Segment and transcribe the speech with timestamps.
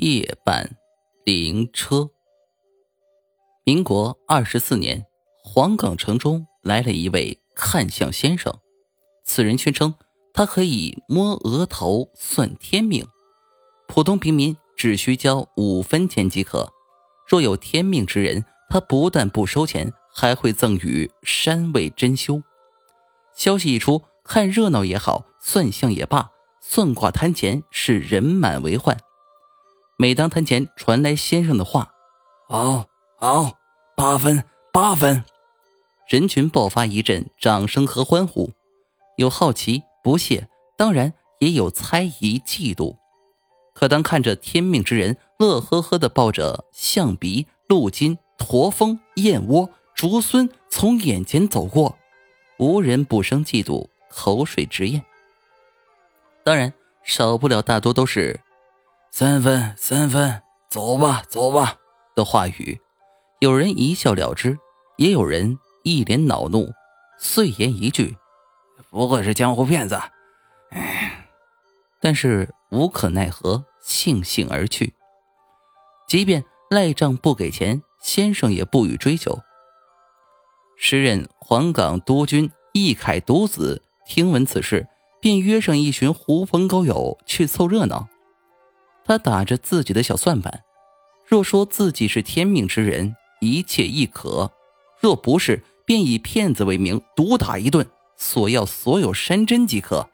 [0.00, 0.78] 夜半
[1.26, 2.08] 灵车。
[3.64, 5.04] 民国二十四年，
[5.44, 8.50] 黄岗城中来了一位看相先生。
[9.24, 9.94] 此人宣称，
[10.32, 13.06] 他可以摸额头算天命，
[13.88, 16.72] 普通平民只需交五分钱即可。
[17.28, 22.42] 若有天命之人，他不但不收钱，还会赠予山位珍馐。
[23.36, 26.30] 消息一出，看热闹也好，算相也罢，
[26.62, 28.96] 算卦摊前是人满为患。
[30.00, 31.92] 每当摊前传来先生的话
[32.48, 32.86] ：“好，
[33.18, 33.58] 好，
[33.94, 35.22] 八分，八分。”
[36.08, 38.50] 人群爆发一阵掌声和欢呼，
[39.18, 42.96] 有好奇、不屑，当然也有猜疑、嫉妒。
[43.74, 51.98] 可当看着天命之人乐呵呵的抱着象鼻、鹿筋、驼峰、燕窝、竹荪从眼前走过，
[52.58, 55.04] 无人不生嫉妒，口水直咽。
[56.42, 56.72] 当然，
[57.04, 58.40] 少不了大多都是。
[59.12, 61.76] 三分，三分，走吧，走吧。
[62.14, 62.80] 的话语，
[63.40, 64.56] 有人一笑了之，
[64.96, 66.70] 也有人一脸恼怒，
[67.18, 68.16] 碎言一句
[68.90, 70.00] ：“不过是江湖骗子。”
[70.70, 71.28] 唉，
[72.00, 74.94] 但是无可奈何，悻悻而去。
[76.06, 79.40] 即便赖账不给钱，先生也不予追究。
[80.76, 84.86] 时任黄岗督军易凯独子听闻此事，
[85.20, 88.08] 便约上一群狐朋狗友去凑热闹。
[89.10, 90.62] 他打着自己的小算盘，
[91.26, 94.52] 若说自己是天命之人，一切亦可；
[95.00, 97.84] 若不是，便以骗子为名毒打一顿，
[98.16, 100.08] 索要所有山珍即可。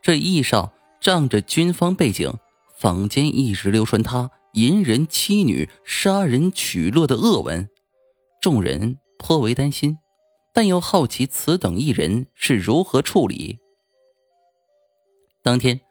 [0.00, 2.32] 这易少仗着军方背景，
[2.78, 7.68] 坊间一直流传他淫人妻女、杀人取乐的恶闻，
[8.40, 9.98] 众人颇为担心，
[10.54, 13.58] 但又好奇此等一人是如何处理。
[15.42, 15.82] 当天。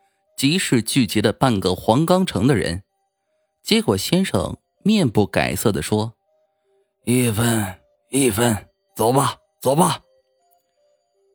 [0.42, 2.81] 集市聚集了半个黄冈城的人，
[3.61, 6.16] 结果先生面不改色的说
[7.06, 10.02] ：“一分一分，走吧，走吧。”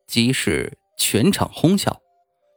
[0.09, 2.01] 集市全场哄笑。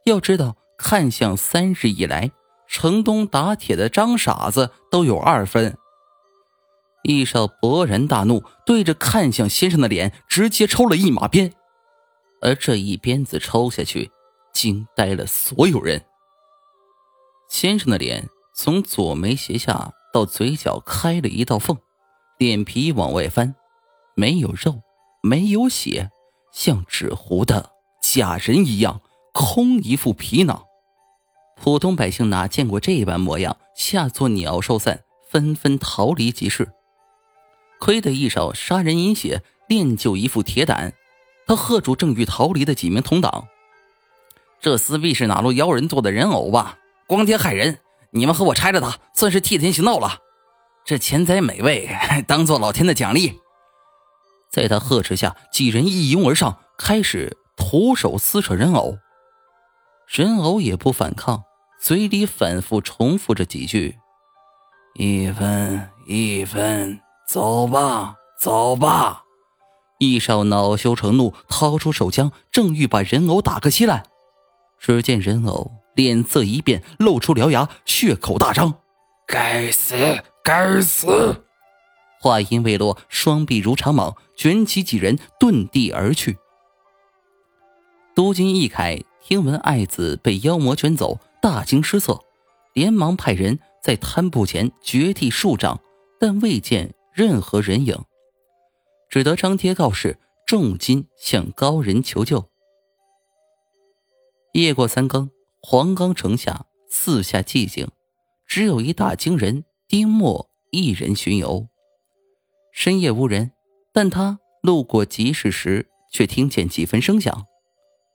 [0.06, 2.32] 要知道，看相三日以来，
[2.66, 5.78] 城东打铁的张傻子都有二分。
[7.04, 11.52] 易少勃然大怒，对着看向先生的脸直接抽了一马鞭，
[12.42, 14.10] 而这一鞭子抽下去，
[14.52, 16.04] 惊呆了所有人。
[17.60, 21.76] 先生的脸从左眉斜下到嘴角开了一道缝，
[22.38, 23.54] 脸皮往外翻，
[24.14, 24.80] 没有肉，
[25.22, 26.08] 没有血，
[26.54, 29.02] 像纸糊的假人一样，
[29.34, 30.64] 空一副皮囊。
[31.54, 36.72] 普通百姓哪见过这般模样，吓作鸟兽散，纷纷逃离集市。
[37.78, 40.94] 亏得一少杀人饮血，练就一副铁胆，
[41.46, 43.48] 他喝住正欲逃离的几名同党
[44.62, 46.78] ：“这厮必是哪路妖人做的人偶吧？”
[47.10, 47.80] 光天害人，
[48.12, 50.18] 你们和我拆了他，算是替天行道了。
[50.84, 51.90] 这钱财美味，
[52.28, 53.40] 当做老天的奖励。
[54.48, 58.96] 在他呵斥下，几人一拥而上，开始徒手撕扯人偶。
[60.06, 61.42] 人偶也不反抗，
[61.80, 63.96] 嘴里反复重复着几句
[64.94, 69.24] ：“一分一分，走吧，走吧。”
[69.98, 74.04] 易少恼羞成怒，掏出手枪，正欲把人偶打个稀烂，
[74.80, 75.70] 只见人偶。
[75.94, 78.72] 脸色一变，露出獠牙，血口大张。
[79.26, 79.94] 该死，
[80.42, 81.44] 该死！
[82.20, 86.38] 话音未落，双臂如长蟒，卷起几人，遁地而去。
[88.14, 92.18] 督军易凯听闻爱子被妖魔卷走，大惊失色，
[92.72, 95.80] 连忙派人在摊布前掘地数丈，
[96.18, 97.98] 但未见任何人影，
[99.08, 102.48] 只得张贴告示，重金向高人求救。
[104.52, 105.30] 夜过三更。
[105.62, 107.86] 黄冈城下四下寂静，
[108.46, 111.68] 只有一大惊人丁默一人巡游。
[112.72, 113.52] 深夜无人，
[113.92, 117.44] 但他路过集市时，却听见几分声响。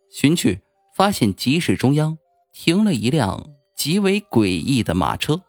[0.09, 0.63] 寻去，
[0.96, 2.18] 发现集市中央
[2.52, 5.44] 停了一辆极为诡异的马车，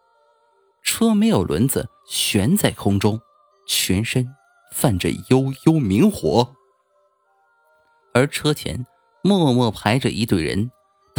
[0.83, 3.19] 车没有轮子，悬在空中，
[3.67, 4.27] 全身
[4.71, 6.55] 泛着幽幽明火。
[8.13, 8.85] 而车前
[9.23, 10.69] 默默排着一队人。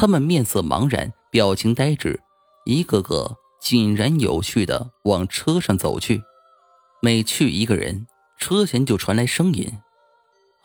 [0.00, 2.21] 他们面色茫然，表情呆滞，
[2.65, 6.23] 一个个井然有序的往车上走去。
[7.03, 8.06] 每去一个人，
[8.39, 9.81] 车前就传来声音：“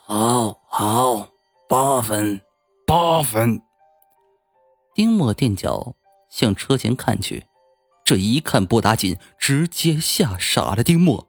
[0.05, 1.29] 好，好，
[1.67, 2.41] 八分，
[2.85, 3.59] 八分。”
[4.93, 5.95] 丁墨垫脚
[6.29, 7.47] 向车前看去，
[8.05, 11.27] 这一看不打紧，直接吓傻了丁墨。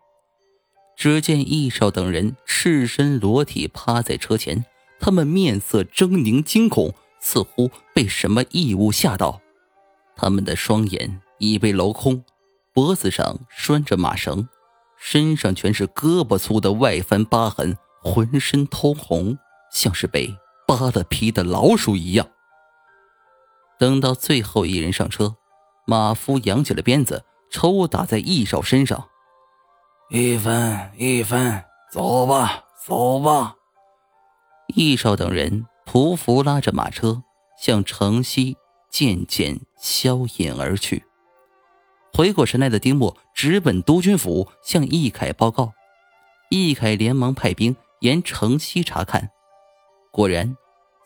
[0.95, 4.67] 只见易少等人赤身裸体趴在车前，
[5.01, 6.93] 他们面色狰狞惊恐。
[7.25, 9.41] 似乎被什么异物吓到，
[10.15, 12.23] 他们的双眼已被镂空，
[12.75, 14.47] 脖子上拴着马绳，
[14.99, 19.39] 身上全是胳膊粗的外翻疤痕，浑身通红，
[19.73, 20.37] 像是被
[20.69, 22.29] 扒了皮的老鼠一样。
[23.79, 25.35] 等到最后一人上车，
[25.87, 29.09] 马夫扬起了鞭子，抽打在易少身上。
[30.11, 33.57] 一分一分，走吧，走吧。
[34.75, 37.23] 易少等人匍匐拉着马车，
[37.57, 38.57] 向城西
[38.91, 41.05] 渐渐消隐而去。
[42.13, 45.73] 回过神来的丁默直奔督军府，向易凯报告。
[46.51, 49.31] 易凯连忙派兵沿城西查看，
[50.11, 50.57] 果然。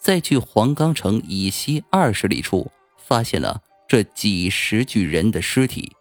[0.01, 5.93] 在距黄冈城以西二十里处，发现了这几十具人的尸体，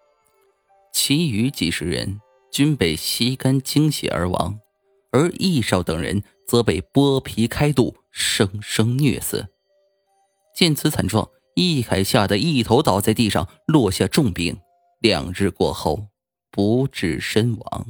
[0.93, 4.59] 其余几十人均被吸干精血而亡，
[5.11, 9.47] 而易少等人则被剥皮开肚，生生虐死。
[10.55, 14.57] 见此惨状，易凯吓得一头倒在地上，落下重病，
[14.99, 16.07] 两日过后
[16.51, 17.87] 不治身亡。